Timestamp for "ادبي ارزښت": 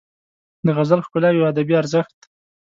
1.51-2.17